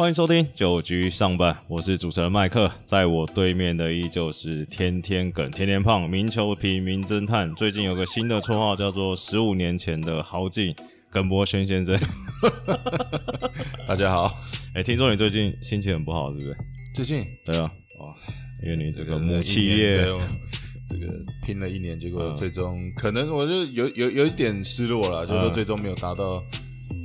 [0.00, 7.54] 欢迎收听九局上半，我是主持人麦克，在我对面的依旧是天天梗、天天胖、名球皮、名侦探。
[7.54, 10.74] 最近有个新的绰号叫做“十五年前的豪进”
[11.12, 11.94] 耿博轩先生。
[13.86, 14.34] 大家好，
[14.72, 16.56] 哎，听说你最近心情很不好，是不是？
[16.94, 17.70] 最近对啊，
[18.00, 18.14] 哇，
[18.64, 20.02] 因为你这个母企业，
[20.88, 21.12] 这个
[21.44, 26.42] 拼了一年，结果最终可能我就有有有一点失落了，就是说最终没有达到。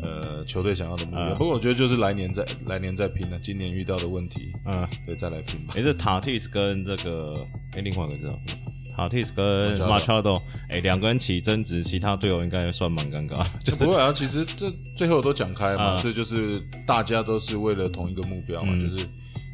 [0.06, 3.40] 呃，球队想要的目标，不过我觉得就是来年再来年再拼了。
[3.40, 5.74] 今年遇到的问题，嗯，对，再来拼吧。
[5.76, 8.40] 也是塔蒂斯跟这个，哎，另外一个知道，
[8.96, 13.46] 塔蒂斯跟马乔多，哎，两个人起争执，其他队友应该算蛮尴尬。
[13.64, 19.06] 就 不会啊，其实这最后都讲开嘛，这就是大家都是为了同一个目标嘛，就是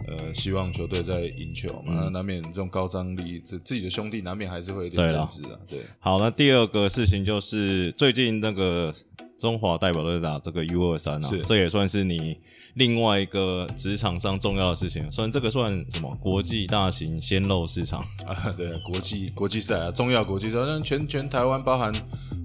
[0.07, 1.93] 呃，希望球队在赢球嘛。
[1.95, 5.57] 那难免这种高张力，这自己的兄弟难免还是会有点争执啊。
[5.67, 8.93] 对，好，那第二个事情就是最近那个。
[9.41, 12.37] 中华代表队打这个 U 二三啊，这也算是你
[12.75, 15.11] 另外一个职场上重要的事情。
[15.11, 21.91] 虽然这个算什么国际大型鲜肉市场 啊，对，国际国际赛啊，重要国际赛，像全全台湾包含，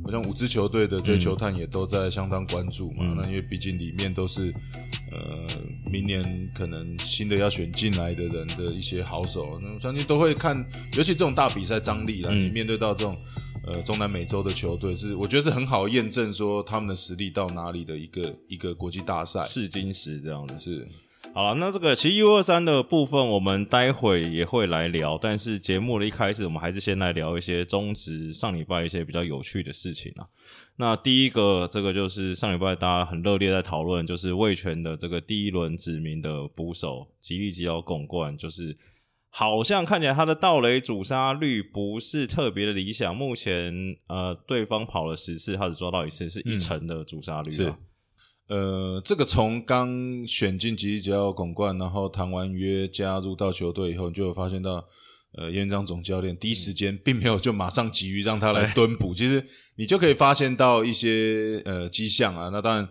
[0.03, 3.05] 好像五支球队的这些球探也都在相当关注嘛。
[3.15, 4.51] 那因为毕竟里面都是
[5.13, 5.21] 呃，
[5.93, 10.57] 明年可能新的要选进来的人的一些好手，那我相信都会看，
[10.95, 13.15] 尤其这种大比赛张力啦，你面对到这种。
[13.67, 20.57] 呃，中南美洲的球队是，我觉得是很好验证说他们的实力到哪里的一个一个国际大赛试金石这样的。
[20.57, 20.87] 是，
[21.35, 30.27] 好了，那这个其实 U 二三的部分我们待会也会来聊，但是节目的一开始我们还是先来聊一些中职上礼拜一些比较有趣的事情啊。
[30.77, 38.77] 那第一个，这个就是上礼拜大家很热烈在讨论，就是魏权的这个第一轮指名的捕手吉利吉要拱冠，就是。
[39.39, 43.15] 好像看起来他的盗雷主杀率不是特别的理想。
[43.15, 43.71] 目前
[44.09, 47.51] 呃，对方跑了十次，他只抓到一次，是一成的主杀率。
[47.51, 47.75] 是，
[48.49, 54.83] 呃，这个从刚选进吉吉奥拱冠，然后谈完约加入到球队以后，你就有发现到，
[55.37, 59.13] 呃，院长总教练第一时间并没有就马上急于让他来蹲补。
[59.13, 59.45] 其实
[59.77, 62.49] 你就可以发现到一些呃迹象啊。
[62.51, 62.89] 那当然，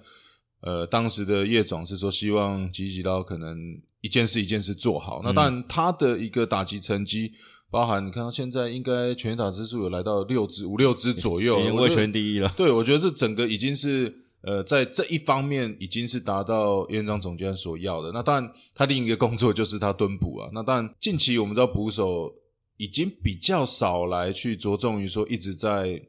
[0.62, 3.82] 呃，当时的叶总是说希望吉吉刀可能。
[4.06, 7.32] 一件事一件事做好，那当然他的一个打击成绩，
[7.72, 12.48] 包含你看到现在应该全打支数有来到六支五六支左右，卫全第一了。
[12.56, 18.12] 对，我觉得这整个已经是呃，在这一方面已经是达到院长总监所要的。
[18.12, 20.48] 那当然，他另一个工作就是他蹲捕啊。
[20.54, 22.32] 那当然，近期我们知道捕手
[22.78, 26.00] 已经比较少来去着重于说一直在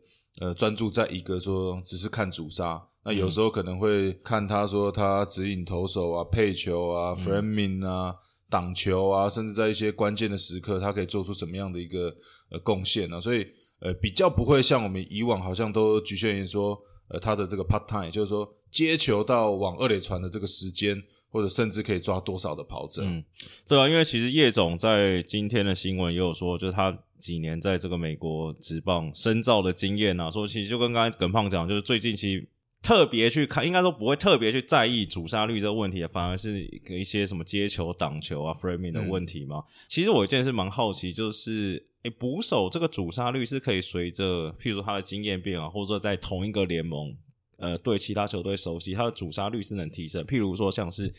[0.41, 2.83] 呃专注在一个说只是看主杀。
[3.07, 8.13] 那有时候可能会看他说他指引投手啊、配球啊、framing 啊、
[8.51, 12.13] 挡球啊，甚至在一些关键的时刻，他可以做出什么样的一个
[12.51, 13.21] 呃贡献呢？
[13.21, 13.47] 所以
[13.79, 21.01] 呃比较不会像我们以往好像都局限于说呃他的这个 part time，就是说接球到往二垒传的这个时间，
[21.31, 23.03] 或者甚至可以抓多少的跑者。
[23.05, 23.25] 嗯，
[23.69, 26.91] 对啊，因为其实叶总在今天的新闻也有说，就是他
[27.21, 32.49] 几年在这个美国职棒深造的经验啊，说其实就跟刚才耿胖讲，就是最近其实。
[32.83, 39.65] 特别去看，应该说不会特别去在意主杀率这个问题，反而是一些什么接球、挡球啊、framing 的问题嘛。
[39.89, 47.17] 其实我一件事蛮好奇，就是诶，捕手这个主杀率是可以随着，譬如说他的经验变啊，或者说在同一个联盟，
[47.59, 50.25] 呃，对其他球队熟悉，他的主杀率是能提升。
[50.25, 51.13] 譬如说像是。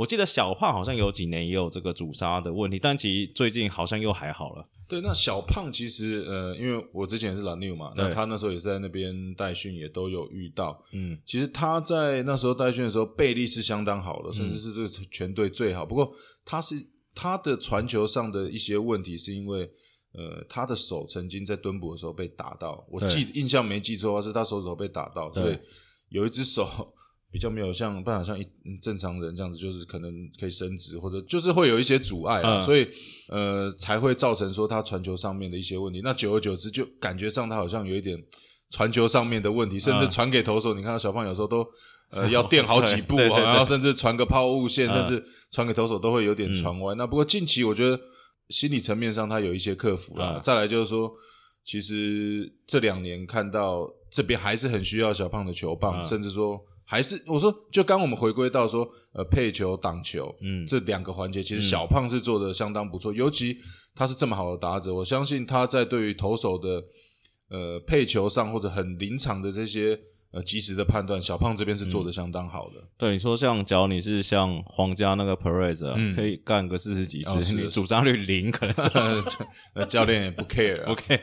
[0.00, 4.64] 我记得小胖好像有几年也有这个主杀的问题，但其实最近好像又还好了。
[4.88, 10.82] 对，那小胖其实呃，因为我之前是蓝牛嘛，那他那时候也是在那边代训，也都有遇到。
[10.94, 15.84] 嗯，其实他在那时候代训的时候，背力是相当好的，甚至是这个全队最好。
[15.84, 16.10] 不过
[16.46, 16.74] 他是
[17.14, 19.70] 他的传球上的一些问题，是因为
[20.14, 25.58] 呃，他的手曾经在蹲捕的时候被打到，我记印象没记错的话，是他手指头被打到，所以
[26.08, 26.94] 有一只手。
[27.32, 28.44] 比较没有像办法像一
[28.82, 32.88] 正常人这样子，就是可能可以升职，或者就是会有一些阻碍啊，所以
[33.28, 36.00] 呃才会造成说他传球上面的一些问题。
[36.02, 38.20] 那久而久之，就感觉上他好像有一点
[38.70, 41.64] 传球上面的问题，甚至传给投手，你看到小胖有时候都
[42.10, 46.96] 呃要垫好几步啊，然后甚至传个抛物线，甚至传给投手都会有点传歪。
[46.96, 47.96] 那不过近期我觉得
[48.48, 50.40] 心理层面上他有一些克服了。
[50.42, 51.08] 再来就是说，
[51.64, 56.60] 其实这两年看到这边还是很需要小胖的球棒，甚至说。
[56.90, 63.12] 还是我说，就刚我们回归到说，呃，配球、挡球，嗯，这两个环节，其实小胖是做的相当不错。
[63.12, 63.56] 尤其
[63.94, 66.82] 他是这么好的打者，我相信他在对于投手的
[67.48, 69.96] 呃配球上或者很临场的这些
[70.32, 72.82] 呃及时的判断，小胖这边是做的相当好的。
[72.98, 78.74] 对你说，像假如你是像皇家那个 Perez，可以干个四十几次，你主张率零，可能
[79.76, 80.84] 那 教练也不 care。
[80.90, 81.20] OK，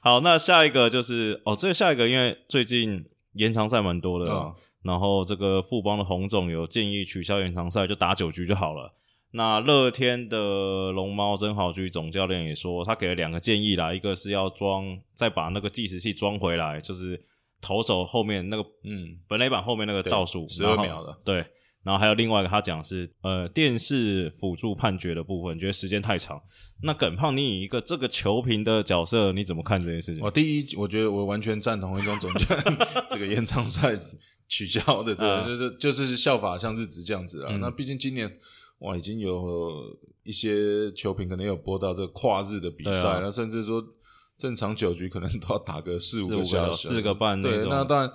[0.00, 4.54] 好，那下一个就是哦，这个下一个，因为最近延长赛蛮多的。
[4.86, 8.94] 然后这个富邦的洪总有建议取消延长赛，就打九局就好了。
[9.32, 17.20] 那乐天的龙猫真豪居总教练也说，他给了两个建议啦，一个是要装再把那个计时器装回来，就是
[17.60, 21.44] 投手后面那个嗯本垒板后面那个倒数十二秒的，对。
[21.86, 26.42] 然后还有另外一个，他讲是呃电视辅助判决的部分，觉得时间太长。
[26.82, 30.20] 那耿胖，你以一个这个球评的角色，你怎么看这件事情？
[30.20, 32.48] 我第一，我觉得我完全赞同一种总监
[33.08, 33.96] 这个延长赛
[34.48, 37.56] 取消的，这个就是就是效法像日子这样子啊。
[37.60, 38.36] 那毕竟今年
[38.80, 43.80] 哇，已经有一些球评可能有播到这个跨日的比赛，那甚至说
[44.36, 48.10] 正常九局可能都要打个四五个小时、四个半对，那当然。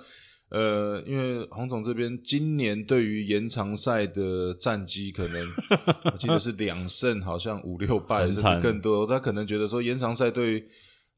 [0.52, 5.46] 呃，因为洪总这边今年对于延长赛的战绩，可能
[6.04, 9.06] 我记得是两胜，好像五六败甚至更多。
[9.06, 10.64] 他可能觉得说延长赛对于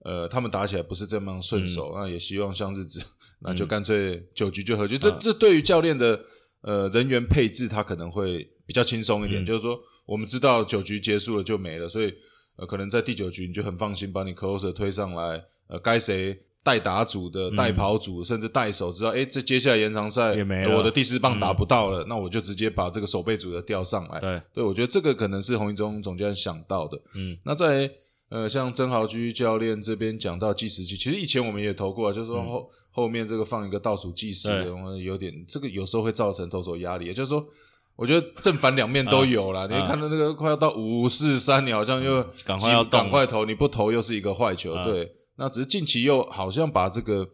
[0.05, 3.03] 呃他们打起来不是这么顺手，那也希望像日子，
[3.41, 4.97] 那就干脆九局就和局。
[4.97, 6.25] 这这对于教练的
[6.61, 9.45] 呃人员配置，他可能会比较轻松一点。
[9.45, 12.15] 就是说，我们知道九局结束了就没了，所以
[12.55, 16.39] 呃可能在第九局你就很放心把你 closer 推上来，呃该谁。
[16.65, 20.31] 代打组的、代跑组，甚至代手，知道哎，这接下来延长赛，
[20.75, 24.19] 我的第四棒打不到了，那我就直接把这个守备组的调上来。
[24.19, 26.99] 对，对我觉得这个可能是洪一中总教练想到的。
[27.15, 27.91] 嗯，那在
[28.31, 37.05] 呃，像曾豪居教练这边讲到计时器，其实以前我们也投过，就是说后后面这个放一个倒数计时，我们有点这个有时候会造成投手压力。
[37.05, 37.47] 也就是说，
[37.95, 39.69] 我觉得正反两面都有了。
[39.69, 44.83] 你看到那个快要到五四三，你好像又赶快要赶快投，你不投又是一个坏球。
[44.83, 45.13] 对。
[45.37, 47.29] 那只是近期又好像把这个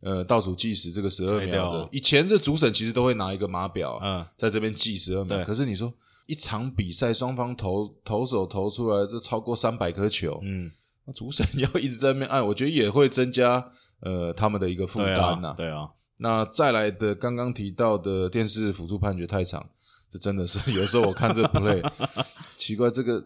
[0.00, 5.42] 呃倒数计时这个十二秒的，以前这主审其实都会拿一个码表，嗯，在这边计十二秒。
[5.44, 5.92] 可是你说
[6.26, 10.70] 一场比赛双方投投手投出来这超过三百颗球，嗯，
[11.06, 13.70] 那主审 要一直在那边按，我觉得也会增加
[14.00, 15.54] 呃他们的一个负担呐。
[15.56, 19.64] 对啊，那再来的刚刚提到的电视辅助判决太长，
[20.10, 21.80] 这真的是 有时候我看这 play
[22.56, 23.24] 奇怪，这个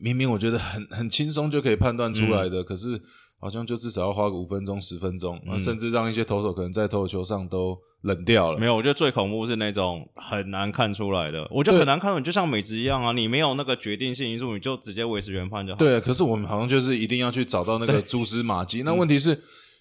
[0.00, 3.02] 明明我觉得很很轻松就可以判断出来的，可是。
[3.40, 8.58] 好像就至少要花个五分钟、十分钟，甚至让一些投手可能在投球上都冷掉了。
[8.58, 15.78] 没有，我觉得最恐怖是那种很难看出来的，我觉得很难看出，就像美职一样啊，你没有那个决定性因素，你就直接维持原判就好。
[15.78, 18.82] 对，可是我们好像就是一定要去找到那个蛛丝马迹。
[18.82, 19.38] 那问题是，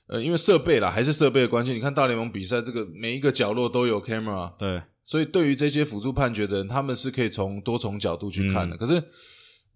[0.07, 1.73] 呃，因为设备啦，还是设备的关系。
[1.73, 8.77] 你看大联盟比赛，这个每一个角落都有 camera，对，所以对于这些辅助判决的人，他们是可以从多重角度去看的。
[8.77, 9.03] 可是。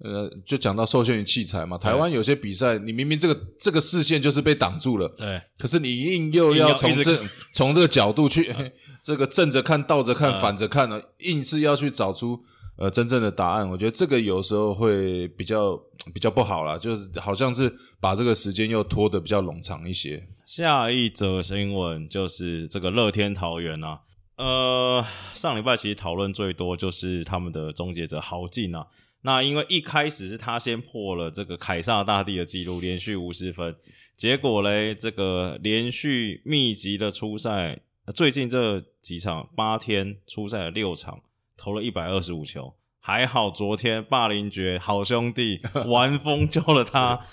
[0.03, 7.19] 呃，就讲到受限于器材嘛，台湾有些比赛，你明明这个这个视线就是被挡住了，对，可是你硬又要从这
[7.53, 8.51] 从这个角度去，
[9.03, 12.42] 这个正着看、倒着看、反着看呢，硬是要去找出
[12.80, 13.69] 呃真正的答案。
[13.69, 15.77] 我觉得这个有时候会比较
[16.12, 20.27] 比较不好啦，就是好像是把这个时间又拖得比较冗长一些。
[20.48, 24.00] 下一则新闻就是这个乐天桃园啊，
[24.38, 25.06] 呃，
[25.36, 28.88] 上礼拜其实讨论最多就是他们的终结者豪进啊。
[29.23, 33.75] 那因为一开始是他先破了这个凯撒大帝的记录，连续五十分，
[34.18, 37.81] 结果嘞，这个连续密集的出赛，
[38.15, 41.21] 最近这几场八天出赛了六场，
[41.56, 47.24] 投了一百二十五球，还好昨天霸凌爵好兄弟 玩疯救了他。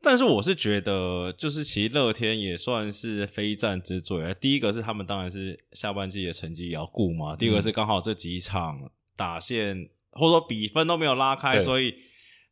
[0.00, 4.34] 但是我是觉得，就是其实乐天也算是非战之罪。
[4.40, 9.90] 第一个是他们当然是下半季的成绩也要顾嘛，第二个是刚好这几场打线。
[10.18, 11.94] 或者说比分都没有拉开，所以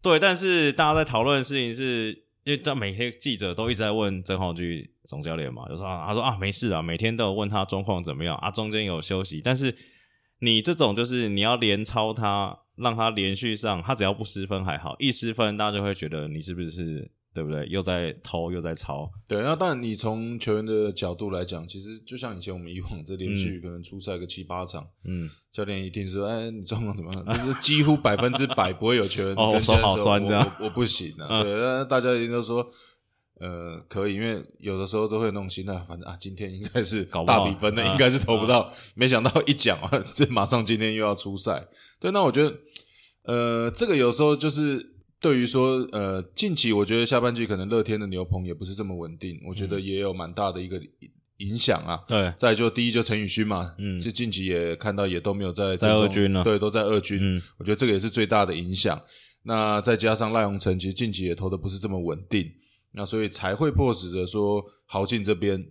[0.01, 2.13] 对，但是大家在讨论的事情是，
[2.45, 9.77] 因为他每天记者都一直在问曾浩居总教练嘛，就说他说啊没事啊，每天都有问他状况怎么样啊，中间有休息，但是
[10.39, 17.11] 你这种就是你要连超他，让他连续上，他只要不失分还好，一失分大家就会觉得你是不是？
[17.37, 17.67] 对不对？
[17.69, 19.11] 又在偷，又在抄。
[19.29, 31.43] 对，那当然，你从球员的角度来讲，其实就像以前我们以往这连续可能出赛个七八场，嗯，教练一定说：“哎，你状况怎么样？”就是几乎百分之百不会有球员 哦，手好酸这样，我不行啊。
[31.45, 32.67] 对，那大家一定都说，
[33.39, 38.73] 呃，可以，因为有的时候都会那种心态，反正啊，今天应该是大比分的，应该是投不到。
[38.95, 41.69] 没想到一讲啊， 这马上今天又要出赛。
[42.01, 42.57] 对，那我觉得，
[43.25, 44.96] 呃，这个有时候就是。
[45.21, 50.81] 对于说，呃，近期我觉得下半季可能乐天的牛棚也不是这么稳定，我觉得也有蛮大的一个
[51.39, 52.03] 影响啊。
[52.07, 57.19] 对，再就第一就陈宇勋嘛，嗯，就近期也看到也都没有在在二军了，对，都在二军。
[57.21, 59.01] 嗯，我觉得这个也是最大的影响。
[59.43, 62.53] 那再加上赖鸿成，其实近期也投的不是这么稳定，
[62.93, 65.67] 那所以才会迫使着说豪进这边，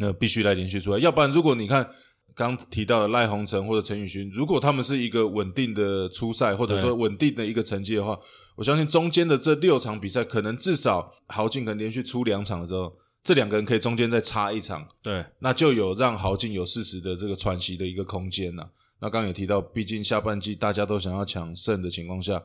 [0.00, 1.88] 呃，必须来连续出来，要不然如果你看。
[2.34, 8.18] 刚提到的赖鸿成或者陈宇勋，如果他们是一个稳定的初赛，或者说稳定的一个成绩的话，
[8.56, 18.66] 我相信中间的这六场比赛，可能至少豪进可能连续出两场的时候，这两个人可以中间再插一场，对，那就有让豪进有适时的这个喘息的一个空间呐。
[19.00, 22.42] 那刚刚有提到，毕竟下半季大家都想要抢胜的情况下，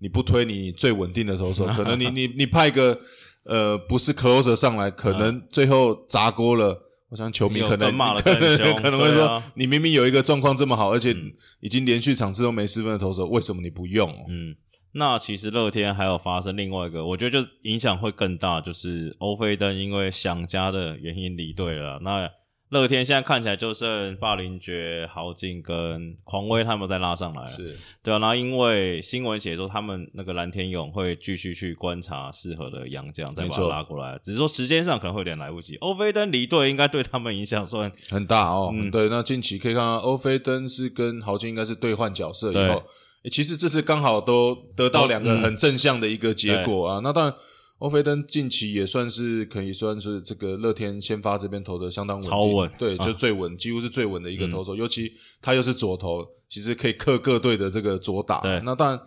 [0.00, 2.98] 你不推你最稳定的投手， 可能你你你派个
[3.44, 6.86] 呃不是 closer 上来，可能最后砸锅了。
[7.10, 11.16] 我想球迷可能骂了更凶， 可能会说你明明有一个状况这么好，而且
[11.60, 14.10] 已经连续场次都没失分的投手，为什么你不用？
[14.28, 14.54] 嗯，
[14.92, 21.98] 那其实乐天还有发生另外一个，我觉得就影响会更大，就是欧菲登因为想家的原因离队了。
[22.02, 22.28] 那
[22.70, 28.18] 乐天现在看起来就剩霸凌爵、豪进跟狂威他们再拉上来，是对啊。
[28.18, 35.76] 然后因为新闻写说他们那个蓝天勇会继续去观察适合的洋将，再把他拉过来，只是说时间上可能会有点来不及。
[35.76, 38.70] 欧菲登离队应该对他们影响算很大哦。
[38.74, 39.08] 嗯，对。
[39.08, 42.84] 那近期可以看到欧菲登是跟豪进应该是兑换角色以后，
[43.30, 47.00] 其实这是刚好都得到两个很正向的一个结果啊。
[47.02, 47.34] 那当然。
[47.78, 54.74] 欧菲登近期也算是可以算是这个乐天先发这边投的相当稳，超稳，对，就最稳，几乎是最稳的一个投手。
[54.74, 58.40] 尤其他又是左投，其实可以克各队的这个左打。
[58.64, 59.00] 那当然，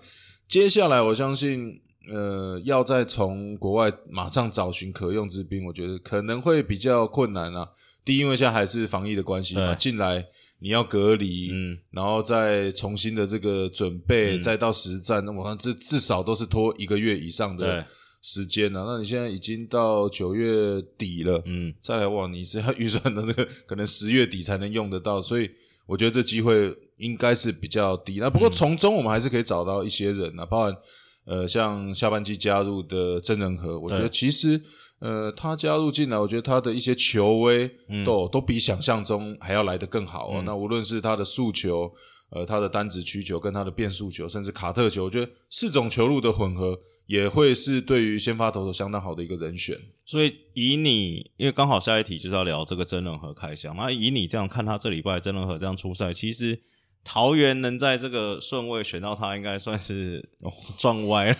[0.47, 7.67] 接下来我相信，呃，要再从国外马上找寻可用之兵，我觉得可能会比较困难啊。
[8.05, 10.25] 第一，因为现在还是防疫的关系嘛，进来
[10.59, 17.85] 你要隔离，嗯，然后再重新的这个准备，再到实战，那我看至至少都是拖一个月以上的。
[18.21, 18.85] 时间呢？
[18.87, 25.49] 那你现在已经到九月底了，嗯，再来往你是要 预算的这个，可能十月底才能用得到，所以
[25.87, 28.17] 我觉得这机会应该是比较低。
[28.19, 30.77] 那不过从中我们还是可以找到一些人啊，包含
[31.25, 34.61] 呃像下半季加入的真人和，我觉得其实
[34.99, 37.69] 呃他加入进来，我觉得他的一些球威
[38.05, 40.43] 都都比想象中还要来得更好啊。
[40.45, 41.91] 那无论是他的速球。
[42.31, 49.77] 呃，他的单指曲球跟他的变速球，甚至卡特球，我觉得四种球路的混合也会是对于先发投手相当好的一个人选。
[50.05, 56.57] 所以以你，因为刚好下一题就是要聊这个真人和开箱，那以你这样看他这礼拜真人和这样出赛，其实
[57.03, 60.29] 桃园能在这个顺位选到他，应该算是
[60.77, 61.37] 撞歪了。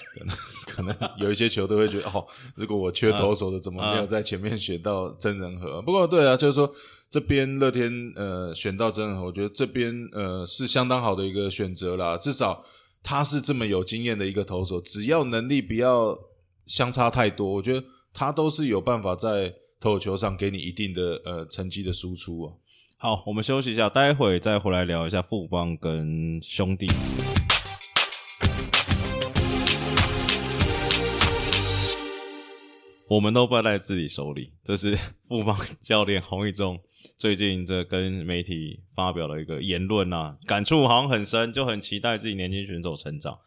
[0.66, 5.82] 可能有一些球队会觉得，哦，如果我缺投手的，怎么没有在前面选到真人和？
[5.84, 6.70] 不过对啊，就是说。
[7.12, 12.18] 这边乐天呃选到真人，我觉得这边呃是相当好的一个选择啦。
[12.18, 12.64] 至少
[13.04, 16.18] 他是这么有经验的一个投手，只要能力不要
[16.66, 22.58] 相差太多，我觉得他都是有办法在投球上给你一定的呃成绩的输出哦。
[22.98, 26.88] 好，我们休息一下，待会再回来聊一下富邦跟兄弟。
[33.12, 34.96] 我们都败在自己手里，这是
[35.28, 36.80] 富邦教练洪一中
[37.18, 43.38] 最近这跟媒体发表了一个言论啊，感触好像很深，就很期待自己年轻选手成长。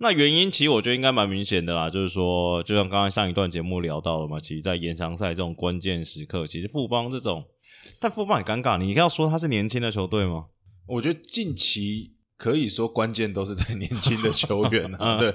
[0.00, 7.42] 那原因其实我觉得应该蛮明显的啦，就是说，就像刚刚上一段节目聊到了嘛，其实，在延长赛这种关键时刻，其实富邦这种，
[7.98, 10.48] 但富邦很尴尬，你要说他是年轻的球队吗？
[10.88, 15.32] 我觉得近期可以说关键都是在年轻的球员啊， 对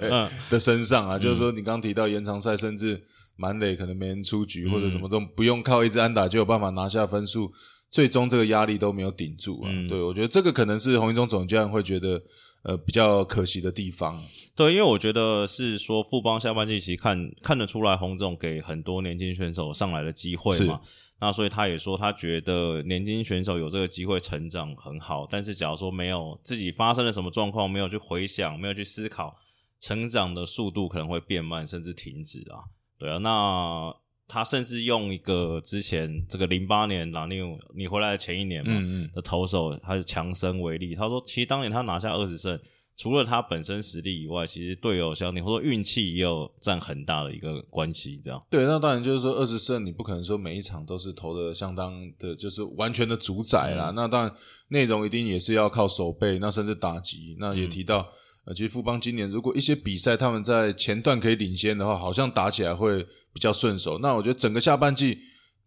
[0.50, 3.02] 的身上啊，就是说你刚提到延长赛，甚至。
[3.38, 7.52] 满垒可能没人出局，或者什么都不用靠一支安打就有办法拿下分数，
[7.90, 9.72] 最终这个压力都没有顶住啊。
[9.90, 12.22] 对我觉得这个可能是洪一中总教练会觉得
[12.64, 14.22] 呃比较可惜的地方。
[14.56, 20.82] 对，因为我觉得是说富邦下半季其实看看得出来洪总给很多年轻选手上来的机会嘛，
[21.20, 29.36] 那所以他也说他觉得年轻选手有这个机会成长很好，但是假如说没有自己发生了什么状况，没有去回想，没有去思考，
[29.80, 32.66] 成长的速度可能会变慢，甚至停止啊。
[33.00, 33.96] 对啊，那
[34.32, 37.36] 他甚至用一个之前这个零八年拉尼
[37.76, 38.82] 你回来的前一年嘛
[39.14, 40.96] 的投手，他是强生为例。
[40.96, 42.58] 他说，其实当年他拿下二十胜，
[42.96, 48.18] 除了他本身实力以外，其实队友相挺或者运气也有占很大的一个关系。
[48.24, 53.92] 这样对，那当然就是说二十胜，你不可能说每一场都是投的相当的，就是完全的主宰啦。
[53.94, 54.34] 那当然
[54.70, 57.36] 内容一定也是要靠手背，那甚至打击。
[57.38, 58.08] 那也提到。
[58.46, 64.00] 呃，其实富邦今年如果一些比赛他们在前段可以领先的话，好像打起来会比较顺手。
[64.00, 65.20] 那我觉得整个下半季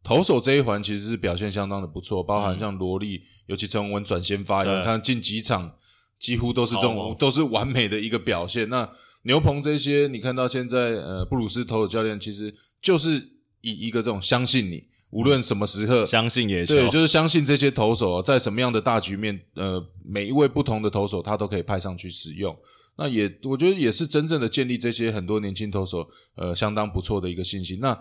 [0.03, 5.77] 投手这一环其实是表现相当的不错，包含像罗莉，尤其陈文文转先发，你看近几场
[6.19, 8.69] 几乎都是这种都是完美的一个表现。
[8.69, 8.91] 那
[9.23, 13.17] 牛棚这些，你看到现在呃布鲁斯投手教练其实就是
[13.61, 14.89] 以一个这种相信你。
[15.15, 22.55] 无论什么时刻，相信也对，就是相信这些投手在什么样的大局面，呃，每一位不同的投手他都可以派上去使用。
[22.97, 27.79] 那也我觉得也是真正的建立这些很多年轻投手呃相当不错的一个信心。
[27.81, 27.97] 那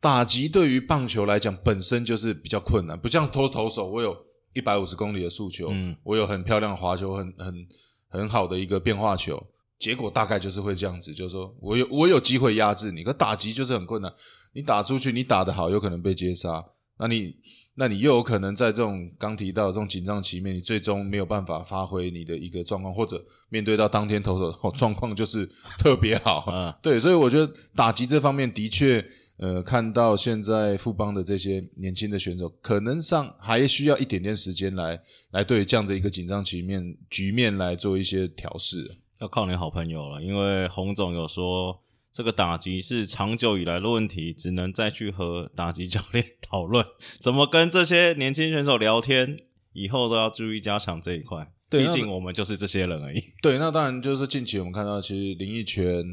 [0.00, 4.16] 打击对于棒球来讲本身就是比较困难，不像投投手，我有
[4.54, 7.66] 一百五十公里的速球，嗯，我有很漂亮的滑球，很很
[8.08, 9.46] 很好的一个变化球。
[9.78, 14.10] 结果大概就是会这样子，就是说我有我有机会压制你，可打击就是很困难。
[14.52, 16.64] 你打出去，你打得好，有可能被接杀。
[17.00, 17.32] 那你，
[17.74, 26.76] 那你又有可能在这种刚提到这种紧张局面，你最终没有办法发挥你的一个状况，或者面对到当天投手 状况就是特别好。
[26.82, 29.04] 对，所以我觉得打击这方面的确，
[29.36, 35.00] 呃，看到现在富邦的这些年轻的选手，可能上还需要一点点时间来
[35.30, 38.98] 来对这样的一个紧张局面局面来做一些调试。
[39.20, 41.80] 要靠你好朋友了，因为洪总有说
[42.18, 46.84] 这个打击是长久以来的问题，只能再去和打击教练 讨论
[47.20, 49.36] 怎么跟这些年轻选手聊天，
[49.72, 51.52] 以后都要注意加强这一块。
[51.70, 53.22] 毕竟我们就是这些人而已。
[53.40, 56.04] 对，那当然就是近期我们看到，其实林奕泉、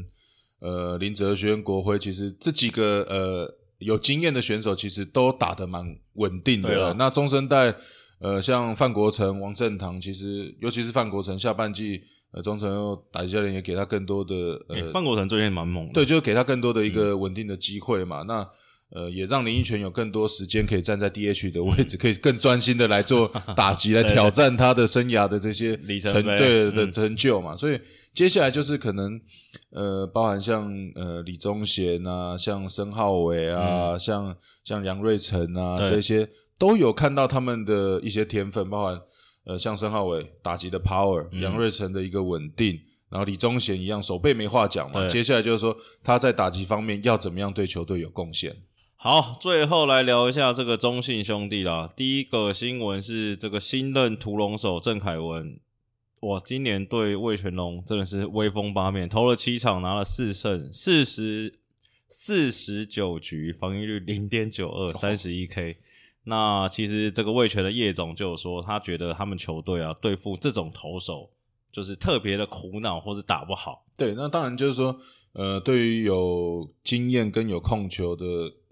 [0.60, 6.94] 呃林哲轩、国辉，其实这几个呃有经验的选手，其实都打得蛮稳定的。
[6.94, 7.74] 那中生代，
[8.20, 12.00] 呃，像范国成、王振堂，其实尤其是范国成，下半季。
[12.36, 14.34] 呃，中诚又打击教练也给他更多的
[14.68, 18.22] 呃，范国成最近蛮猛的，对，就是给他更多的一个稳定的机会嘛。
[18.28, 18.46] 那
[18.90, 23.26] 呃，也让林奕泉有更多时间可以站在 DH 的位置，可以更专心的来做
[23.56, 27.56] 打击，来 挑战他的生涯的这些成对的成就嘛。
[27.56, 27.80] 所以
[28.12, 29.18] 接下来就是可能
[29.70, 36.28] 呃，包含像呃李宗贤啊，像申浩伟啊，像像杨瑞成啊这些，
[36.58, 39.00] 都有看到他们的一些天分，包含。
[39.46, 45.06] 呃，像申浩伟打击的 power，杨瑞成的一个稳定，然后李宗贤一样手背没话讲嘛。
[45.06, 48.56] 接下来就是说他在打击方面要怎么样对球队有贡献。
[48.96, 51.86] 好，最后来聊一下这个中信兄弟啦。
[51.96, 55.60] 第一个新闻是这个新任屠龙手郑凯文，
[56.22, 61.54] 哇，今年对魏全龙真的是威风八面，投了七场拿了四胜，四十
[62.08, 65.76] 四十九局，防御率零点九二，三十一 K。
[66.28, 71.30] 那其实这个魏权的叶总就有说，他觉得他们球队啊对付这种投手
[71.70, 73.84] 就是特别的苦恼，或是打不好。
[73.96, 74.98] 对，那当然就是说，
[75.34, 78.24] 呃，对于有经验跟有控球的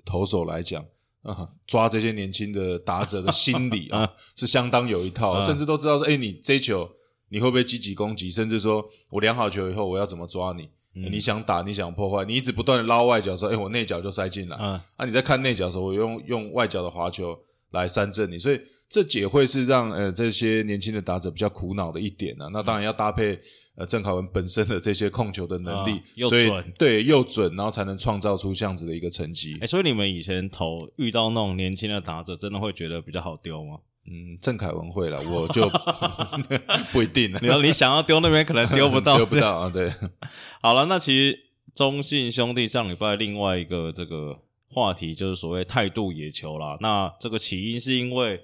[0.04, 0.84] 投手来讲，
[1.23, 6.90] 啊，抓这些年轻的打者的心理啊， 是相当有一套，甚至都知道说，哎，你这球
[7.28, 17.39] 你会不会积极攻击，甚至说我量好球以后我要怎么抓你，你想打你想破坏，你一直不断的捞外角说，哎，我内角就塞进来，啊，你在看内角的时候，我用用外角的滑球。
[17.71, 22.49] 来三振你，所以这也会是让呃这些年轻的打者比较苦恼的一点呢。
[22.52, 23.37] 那当然要搭配
[23.75, 29.59] 呃郑凯文本身的这些控球的能力，所以对又准，然后才能创造出这样子的一个成绩。
[29.61, 33.78] 哎，所以你们以前投遇到那种年轻的打者，真的会觉得比较好丢吗？
[34.06, 35.69] 嗯，郑凯文会了，我就
[36.93, 37.40] 不一定了。
[37.43, 39.71] 你你想要丢那边可能丢不到， 丢不到啊。
[39.71, 39.93] 对，
[40.60, 41.38] 好了，那其实
[41.75, 44.40] 中信兄弟上礼拜另外一个这个。
[44.67, 46.76] 话题就是所谓态度野球啦。
[46.80, 48.40] 那这个起因是因为，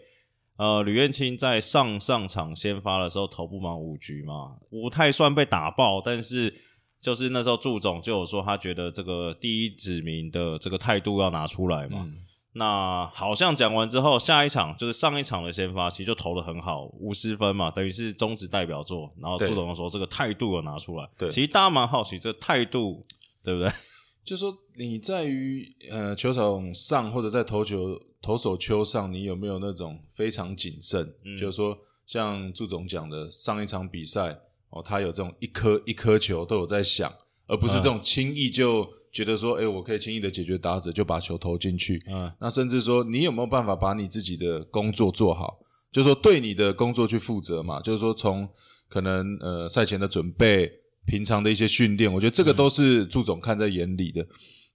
[0.58, 6.54] 呃，吕彦青在上上场先发的时候投不满五局嘛，不太算被打爆，但是
[7.02, 12.06] 就是那时候祝总就有说他觉得这个第一指名的这个态度要拿出来嘛。
[12.52, 19.12] 那好像讲完之后，下一场就是上一场的先发，其实就投的很好，五十分嘛，等于是中职代表作。
[19.20, 23.00] 然后朱总说这个态度有拿出来，对，其实大家蛮好奇这态度，
[23.44, 23.70] 对不对？
[24.24, 31.14] 就说你在于呃球场上或者在投球投手丘上，你有没有那种非常谨慎？
[31.38, 34.38] 就是说，像朱总讲的，上一场比赛
[34.70, 37.12] 哦，他有这种一颗一颗球都有在想，
[37.50, 42.02] 而不是这种轻易就觉得说，哎，我可以轻易的解决打者，就把球投进去。
[42.08, 45.58] 嗯，那甚至说，你有没有办法把你自己的工作做好？
[45.92, 47.80] 就是说，对你的工作去负责嘛？
[47.80, 48.48] 就是说，从
[48.88, 50.70] 可能呃赛前的准备。
[51.06, 54.24] 平常的一些训练，我觉得这个都是祝总看在眼里的。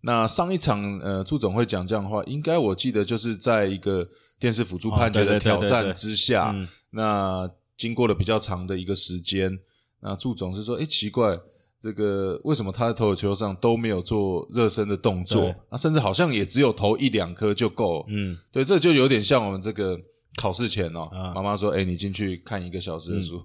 [0.01, 4.05] 那上一场，呃，祝总会讲这样的话，应该我记得就是在一个
[4.39, 6.53] 电视辅助判决的挑战之下，
[6.89, 9.57] 那经过了比较长的一个时间，
[10.01, 11.39] 那祝总是说，哎，奇怪，
[11.79, 15.53] 这个为什么他在投球上都没有做热身的动作？
[15.69, 18.05] 啊，甚至好像也只有投一两颗就够。
[18.07, 19.99] 嗯，对，这就有点像我们这个
[20.37, 23.41] 考试前哦，妈妈说，哎，你进去看一个小时的书。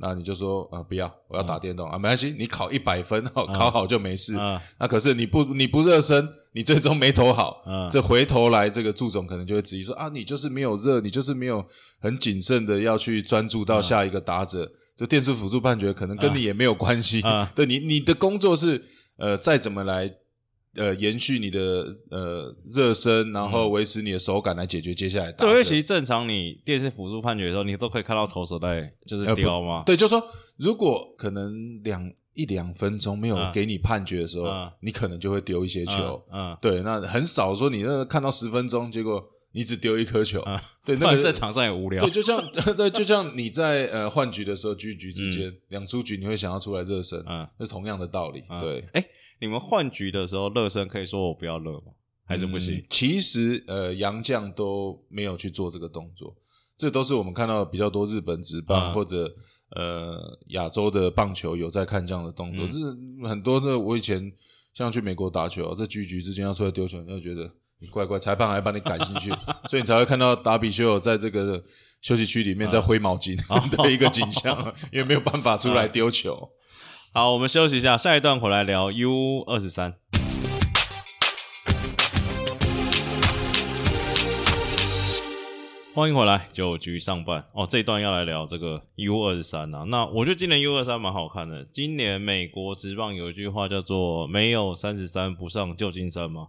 [0.00, 4.34] 那你就说呃不要，我要打电动啊，没关系，你考一百分哦，考好就没事。
[4.78, 11.64] 那可是你不你不热身，你最终没投好，这回头来这个祝总可能就会质疑说啊，你就是没有热，你就是没有
[12.00, 14.70] 很谨慎的要去专注到下一个打者。
[14.96, 17.22] 这电视辅助判决可能跟你也没有关系。
[17.54, 18.82] 对你你的工作是
[19.18, 20.10] 呃再怎么来。
[20.76, 21.60] 呃，延续你的
[22.10, 25.32] 呃热身，然后维持你的手感来解决接下来。
[25.32, 29.82] 对，因为其实正常你电视辅助判决的时候，你都可以看到投手在就是丢嘛。
[29.84, 30.22] 对，就说
[30.58, 34.48] 如果可能两一两分钟没有给你判决的时候，
[34.80, 36.22] 你可能就会丢一些球。
[36.32, 39.20] 嗯，对，那很少说你那看到十分钟，结果
[39.52, 40.40] 你只丢一颗球，
[40.84, 42.04] 对，那个在场上也无聊。
[42.04, 42.40] 对，就像
[42.76, 48.44] 对，就像你在呃换局的时候，局局之间两出局，你会想要出来热身，嗯，是同样的道理。
[48.60, 49.04] 对，哎，
[49.40, 51.92] 你们换局的时候热身，可以说我不要热吗？
[52.24, 52.80] 还是不行？
[52.88, 56.36] 其实呃，杨将都没有去做这个动作，
[56.78, 59.34] 这都是我们看到比较多日本职棒或者
[59.70, 62.64] 呃亚洲的棒球有在看这样的动作。
[62.68, 62.84] 就是
[63.28, 64.32] 很多的，我以前
[64.72, 67.52] 像去美国打球，这局局之间要出来丢球，你就觉得。
[67.82, 69.30] 你乖乖，裁判还把你赶进去，
[69.70, 71.64] 所以你才会看到达比修有在这个
[72.02, 73.34] 休息区里面在挥毛巾
[73.74, 76.50] 的一个景象， 因为没有办法出来丢球。
[77.14, 79.94] 好，我们休息一下，下一段回来聊 U 二十三。
[85.94, 89.84] 欢迎回来，九局上半哦，这一段要来聊这个 U 二十三啊。
[89.88, 91.64] 那我觉得今年 U 二三蛮好看的。
[91.64, 96.48] 今年美国职棒有一句话叫做“没有三十三不上旧金山”嘛。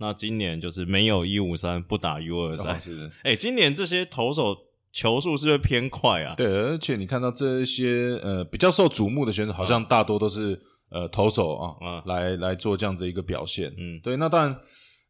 [0.00, 2.80] 那今年就是没有一五三不打 U 二三，
[3.22, 4.56] 哎，今年这些投手
[4.92, 6.34] 球速是不是偏快啊？
[6.36, 10.58] 对，而且你看到这些呃比较受瞩目的选手，好像大多都是
[10.88, 13.72] 呃投手啊，来来做这样的一个表现。
[13.76, 14.60] 嗯，对，那当然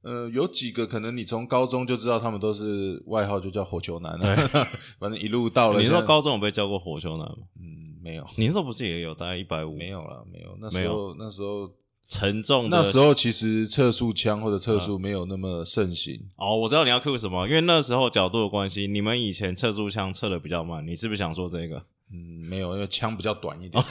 [0.02, 4.34] 呃有几个可能你从高中就知道他们都是外号就叫火球男，对，
[4.98, 5.78] 反正一路到了。
[5.78, 7.36] 你说高中有被叫过火球男吗？
[7.60, 8.26] 嗯，没有。
[8.36, 9.76] 你那时候不是也有大概一百五？
[9.76, 10.58] 没有了，没有。
[10.60, 11.70] 那时候那时候。
[12.10, 12.68] 沉重。
[12.68, 16.20] 那时候其实测速枪或者测速没有那么盛行。
[16.36, 20.86] 哦，我知道你要 Q 什么，因为那时候角度的关系，你们以前测速枪测的比较慢。
[20.86, 21.82] 你是不是想说这个？
[22.12, 22.18] 嗯，
[22.50, 23.82] 没有，因为枪比较短一点。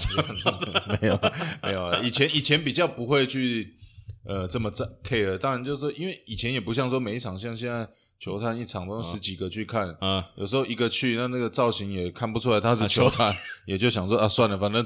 [1.02, 1.20] 没有，
[1.64, 2.04] 没有。
[2.04, 3.76] 以前以前比较不会去
[4.26, 5.38] 呃这么在 care。
[5.38, 7.88] 当然就是因为以前也不像说每一场像现在
[8.20, 13.34] 球探一场都十几个去看，嗯，有时候一个去那那个造型也看不出来他是球探，
[13.66, 14.86] 也就想说啊算了，反正。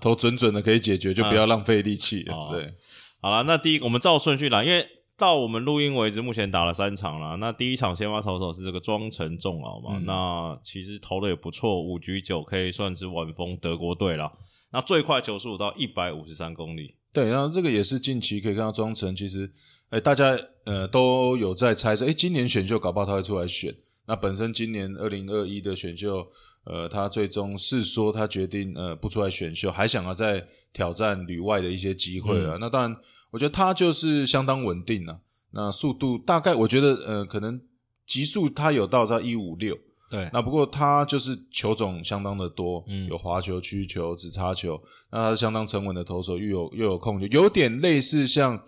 [0.00, 2.22] 投准准的可以解决，就不要浪费力气。
[2.22, 2.72] 对，
[3.20, 4.86] 好了，那第一，我们照顺序来，因为
[5.18, 7.36] 到我们录音为止，目前打了三场了。
[7.36, 9.98] 那第一场先发投手是这个庄成重老嘛？
[10.06, 14.32] 那其实投的也不错，五局九 K，算是晚风德国队了。
[14.72, 16.94] 那最快球速到一百五十三公里。
[17.12, 19.52] 对，然后这个也是近期可以看到庄成，其实
[19.94, 23.72] 哎，大家呃都有在猜测，哎，今年选秀搞不好他会出来选。
[24.06, 26.26] 那本身今年二零二一的选秀。
[26.64, 32.56] 呃，他最终是说他决定呃不出来选秀，还想要再挑战旅外的一些机会了。
[32.56, 32.96] 那当然，
[33.30, 35.20] 我觉得他就是相当稳定了。
[35.50, 37.60] 那速度大概我觉得呃可能
[38.06, 39.76] 极速他有到在一五六，
[40.10, 40.30] 对。
[40.32, 44.82] 那不过他就是球种相当的多，嗯，有滑球、曲球、直插球。
[45.12, 48.58] 那他是相当沉稳的投手，又有又有控球，有点类似像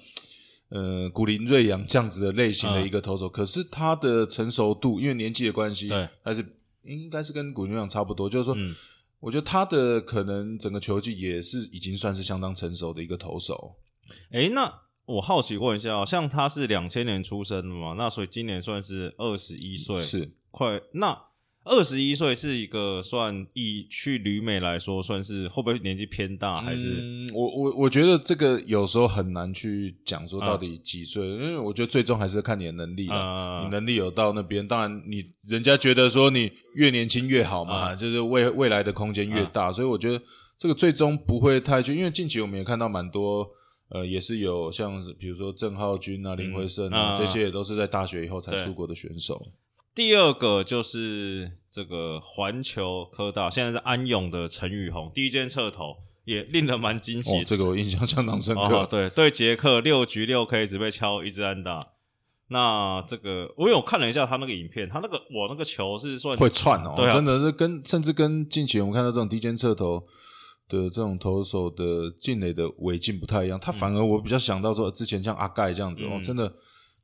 [0.69, 3.29] 呃古林瑞阳这样子的类型的一个投手。
[3.29, 5.91] 可是他的成熟度，因为年纪的关系，
[6.23, 6.45] 还是。
[6.89, 8.57] 应该是跟古林瑞阳差不多，就是说，
[9.19, 13.75] 我觉得他的可能整个球技也是已经算是相当成熟的一个投手。
[14.31, 14.73] 哎，那
[15.05, 21.26] 我好奇问一下，像他是两千年出生的嘛，那所以今年算是二十一岁，是快那。
[21.67, 26.61] 二十一岁是一个算以去旅美来说，算是会不会年纪偏大？
[26.61, 27.03] 还是
[27.35, 33.63] 我我我觉得这个有时候很难去讲说到底几岁，因为我觉得最终还是看你的能力了。
[33.65, 39.73] 你能力有到那边，当然你人家觉得说你越年轻越好嘛，就是未未来的空间越大。
[39.73, 40.23] 所以我觉得
[40.57, 43.45] 这个最终不会太去，因为近期我们也看到蛮多，
[43.89, 49.45] 呃，也是有像比如说郑浩君啊、林辉胜啊这些，也都是在大学以后才出国的选手。
[49.97, 57.43] 第二个就是这个环球科大，现在是安永的陈宇宏，第一间侧投也令人蛮惊喜。
[57.45, 58.87] 这个我印象相当深刻。
[58.91, 61.93] 对对，杰克六局六 K 只被敲一支安打。
[62.49, 70.01] 那这个我有看了一下他那个影片，他那个我那个球是算会窜哦，真的是跟甚至跟近期我们看到这种低肩侧投
[70.69, 73.59] 的这种投手的进垒的尾劲不太一样。
[73.59, 76.53] 他反而我比较想到说，之前像阿盖这样子哦，真的。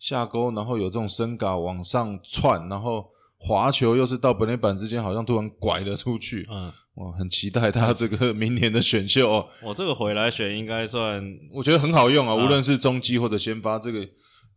[0.03, 6.45] 下钩，然后有这种升嘎往上窜，然后滑球又是到本垒板之间，好像突然拐了出去。
[6.51, 9.47] 嗯，我，很期待他这个明年的选秀哦。
[9.63, 12.35] 我这个回来选应该算，我觉得很好用啊。
[12.35, 14.05] 无论是中基或者先发，这个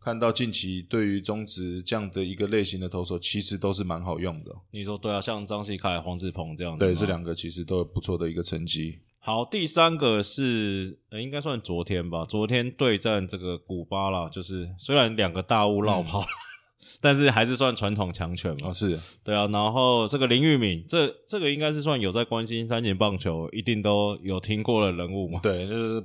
[0.00, 4.50] 看到近期对于中职这样的一个类型的投手，其实都是蛮好用的。
[4.72, 8.98] 你说对啊，像张继凯、黄志鹏这样，对这两个其实都有不错的一个成绩。
[9.26, 16.22] 好，第三个是应该算昨天吧，昨天对战这个古巴啦，就是虽然两个大雾绕跑，
[17.02, 18.72] 但是还是算传统强权嘛。
[18.72, 25.40] 是对啊，然后这个林玉敏，这这个应该是算有在关心三井棒球，一定都有听过的人物嘛。
[25.42, 26.04] 对，就是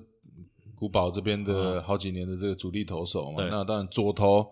[0.73, 3.47] 古堡这边的好几年的这个主力投手嘛。
[3.51, 4.51] 那当然左投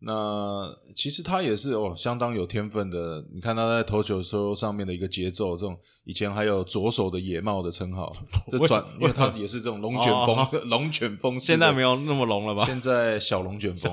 [0.00, 3.26] 那其实他也是哦，相当有天分的。
[3.34, 8.12] 你看他在投球时候上面的一个节奏，这种以前还有左手的野帽的称号。
[8.48, 11.36] 这转，因为他也是这种龙卷风， 龙卷风。
[11.36, 12.64] 现在没有那么龙了吧？
[12.64, 13.92] 现在小龙卷风，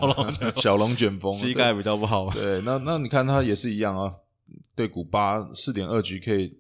[0.58, 2.30] 小龙卷风， 膝盖比较不好。
[2.30, 4.14] 对，那那你看他也是一样啊，
[4.76, 6.56] 对古巴四点二局可以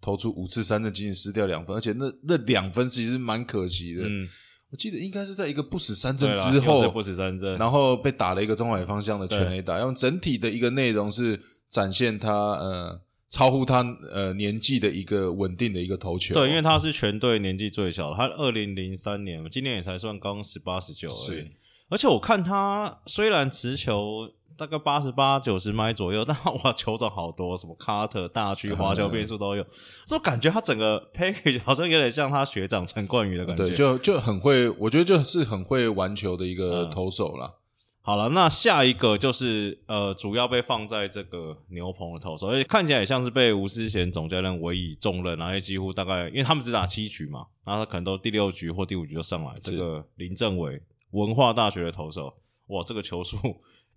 [0.00, 4.04] 投出五次三振，仅仅失掉两分，而且那那两分其实蛮可惜的。
[4.06, 4.28] 嗯。
[4.70, 9.78] 我记得应该是在一个不死三阵之后，不死三阵，然后被打了一个中海方向的全垒打。
[9.78, 13.00] 用整体的一个内容是展现他呃
[13.30, 16.34] 超乎他呃年纪的一个稳定的一个投球。
[16.34, 21.50] 对，因为他是全队年纪最小的，他二零零三年，今年也才算刚十八十九而已。
[21.88, 24.30] 而且我看他虽然持球。
[24.56, 29.66] 大概八十八九十迈左右， 但哇，球种好多，什么卡特大区滑球变速都有，
[30.06, 37.60] 就感觉他整个 package 好像有点像他学长陈冠宇的感觉，对，就就很会，我觉得就是很会玩球的一个投手了。
[38.06, 49.54] 好了，那下一个就是呃，主要被放在这个牛棚的投手，而且看起来也像是被吴思贤总教练委以重任，然后几乎大概因为他们只打七局嘛，然后他可能都第六局或第五局就上来。
[49.62, 52.34] 这个林政伟，文化大学的投手，
[52.66, 53.38] 哇，这个球速。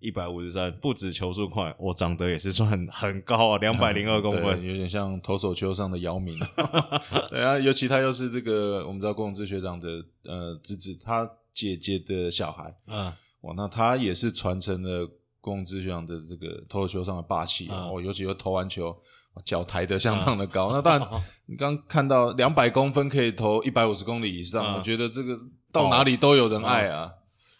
[0.00, 6.38] 一百五十三，不止球速快，我长得也是算很 很高啊，两百零二公分，有点像投手球上的姚明。
[7.30, 12.72] 对啊，尤其他又是这个我们知道郭永志学长的呃侄子，他姐姐的小孩。
[12.86, 15.08] 嗯，哇，那他也是传承了
[15.40, 18.96] 郭永志学长的这个投手球上的霸气哦，尤其又投完球
[19.44, 20.70] 脚抬得相当的高。
[20.72, 21.08] 那当然，
[21.46, 25.36] 你刚看到两百公分可以投一百五十公里以上，我觉得这个
[25.72, 27.12] 到哪里都有人爱啊。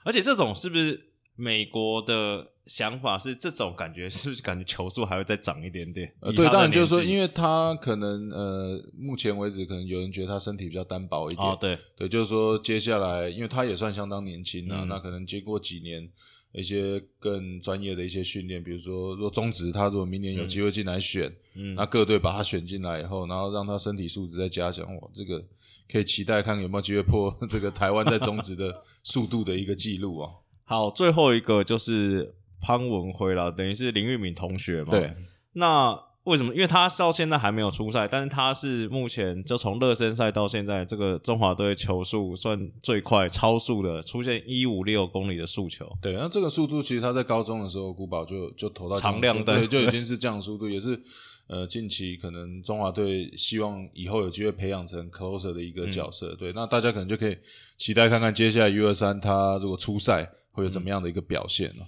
[0.05, 1.08] 而且这种是不是？
[1.41, 6.13] 美国的想法是这种感觉，是不是感觉球速还会再涨一点点？
[6.35, 11.49] 对，当然就是说，因为他可能呃，目前为止可能有人觉得他身体比较单薄一点。
[11.49, 16.11] 哦，对，对，就是说接下来，因为他也算相当年轻啊，那可能经过几年
[16.51, 25.41] 一些更专业的一些训练，比如说若中职，他如果明年有机会进来选，嗯，那各队把他选进来以后，然后让他身体素质再加强，哇，这个
[25.89, 30.31] 可以期待看有没有机会破 这个台湾在中职的速度的一个记录啊。
[30.69, 34.91] 好，最后一个就是潘文辉了，等于是林玉敏同学嘛。
[34.91, 35.15] 对。
[35.55, 36.55] 那为什么？
[36.55, 45.91] 因为他到现在还没有出赛，但是他是目前就从热身赛到现在，这个中华队球速算最快、超速的，出现一五六公里的速球。
[46.03, 51.01] 对，那这个速度其实他在高中的时候，古堡就就投到常亮灯，就已经是这样速度，也是
[51.47, 56.35] 呃近期可能中华队希望以后有机会培养成 closer 的一个角色。
[56.35, 57.35] 对，那大家可能就可以
[57.79, 60.31] 期待看看接下来 U 二三他如果出赛。
[60.59, 61.87] 会有怎么样的一个表现呢？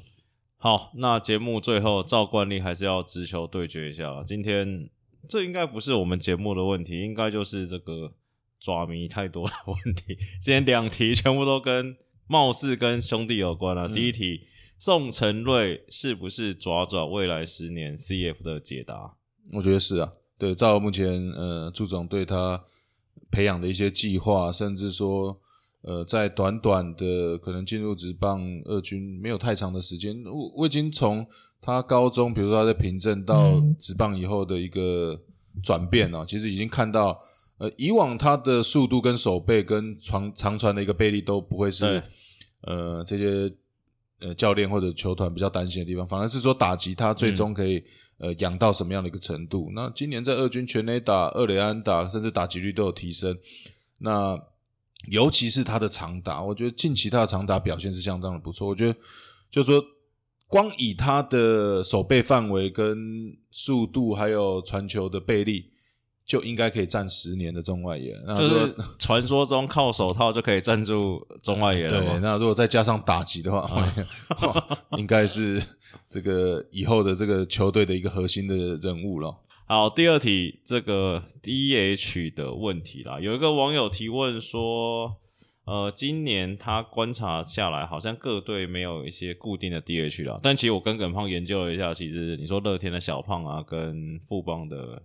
[0.57, 4.23] 好，那节目最后照惯例还是要直球对决一下。
[4.25, 4.89] 今天
[5.29, 8.13] 这应该不是我们节目的问题，应该就是这个
[8.61, 10.17] 爪迷太多的问题。
[10.41, 11.97] 今天两题全部都跟
[12.29, 13.89] 貌似跟兄弟有关了。
[13.89, 14.43] 第一题，
[14.79, 19.17] 宋承瑞是不是爪爪未来十年 CF 的解答？
[19.55, 20.13] 我觉得是啊。
[20.39, 22.63] 对，照目前呃朱总对他
[23.33, 25.41] 培养的一些计划，甚至说。
[25.83, 31.27] 呃，在短短的可能进入职棒二军没有太长的时间，我我已经从
[31.59, 35.19] 他高中，比如说他在平镇到职棒以后的一个
[35.63, 37.19] 转变啊，其实已经看到，
[37.57, 42.03] 呃，以往他的速度跟手背跟长长传的一个背力都不会是
[42.61, 43.51] 呃这些
[44.21, 47.83] 呃教练或者球团比较担心的地方，反而是说打击他最终可以
[48.19, 49.71] 呃养到什么样的一个程度。
[49.75, 53.35] 那今年在二军全垒打、二垒安打，甚至打击率都有提升，
[54.01, 54.39] 那。
[55.09, 58.69] 尤其是他的长打，我觉得近期他的长打表现是相当的不错。
[58.69, 58.99] 我觉得，
[59.51, 59.83] 就是说，
[60.47, 65.71] 光以他的手背范围、跟速度，还有传球的背力，
[66.27, 68.15] 就应该可以站十年的中外野。
[68.37, 72.01] 就是 传说中靠手套就可以站住中外野了。
[72.01, 73.93] 对，那如果再加上打击的话，
[74.99, 75.63] 应该是
[76.11, 79.35] 这个以后的这个球队的一个核心的人物了。
[79.71, 85.15] 好，第二题，这个 DH 的问题啦，有一个网友提问说，
[85.65, 95.05] 呃，今年他观察下来，好像各队没有一些固定的 DH 啦，但其实我跟耿胖研究了一下，其实你说乐天的小胖啊，跟富邦的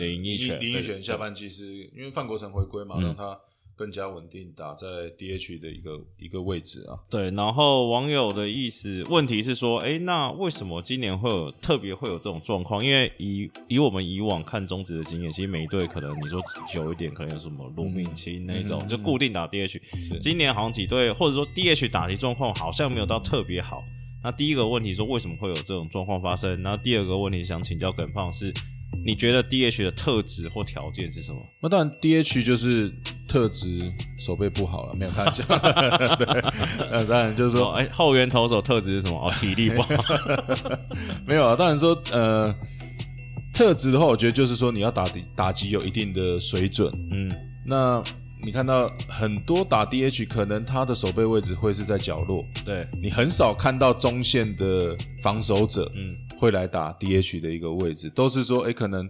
[0.00, 3.38] 林奕泉，林奕泉下半季是因为范国成回归嘛，让他。
[3.82, 4.86] 更加稳定打在
[5.18, 6.94] DH 的一个一个位置啊。
[7.10, 12.84] 对，然后网友的意思问题是说，哎，那为什么今年会有特别会有这种状况？
[12.84, 16.40] 因为以以我们以往看中职的经验，其实每一队可能你说
[16.72, 19.80] 久一点，可能有什么卢敏清那种就固定打 DH。
[20.20, 23.82] 今年好像几队或者说 DH 打击状况好像没有到特别好。
[24.22, 26.62] 那第一个问题说为什么会有这种状况发生？
[26.62, 28.54] 然后第二个问题想请教耿胖是，
[29.04, 31.38] 你觉得 DH 的特质或条件是什么？
[31.62, 32.92] 那当然 DH 就是。
[33.28, 35.42] 特质手背不好了，没有看笑。
[36.18, 36.26] 对，
[36.90, 39.16] 呃，当然就是说，哎，后援投手特质是什么？
[39.16, 39.88] 哦，体力不好。
[41.24, 42.54] 没有啊，当然说，呃，
[43.54, 46.92] 特质的话，我觉得就是说，你要打打击有一定的水准。
[47.10, 47.32] 嗯，
[47.64, 48.02] 那
[48.44, 52.44] 你看到很多打 DH，可能他的手背位置会是在角落。
[52.66, 59.08] 对你很少看到中线的防守者，嗯，会来打 DH 的一个位置，都是说，哎，可能。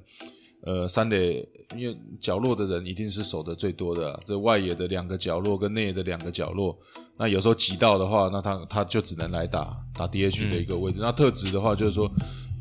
[0.65, 1.45] 呃，三垒
[1.77, 6.79] 因为角落的人一定是守的最多的，这外野的两个角落跟内野的两个角落，
[7.19, 11.01] 那有时候挤到的话，那他他就只能来打打 DH 的一个位置。
[11.03, 12.09] 那特质的话，就是说，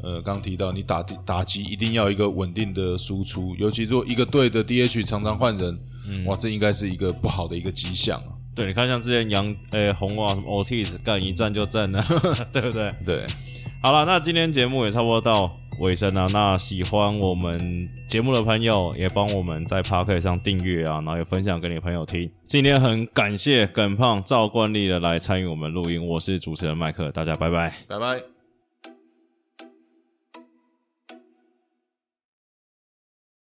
[0.02, 5.80] 呃，刚提到你打打击一定要一个稳定的输出，尤其如果一个队的 DH 常常换人，
[6.26, 8.34] 哇，这应该是一个不好的一个迹象啊。
[8.56, 12.04] 对，你看像之前杨诶红啊什么 Otis 干一站就站了，
[12.52, 12.92] 对不对？
[13.06, 13.28] 对。
[13.84, 16.28] 好了，那今天节目也差不多到尾声了。
[16.32, 22.32] 那喜欢我们节目的朋友，也帮我们在 p o c k e t 上订阅啊，然后也分享给你朋友听。
[22.44, 28.31] 今天很感谢耿胖照惯例的来参与我们录音，我是主持人麦克，大家拜拜，拜拜。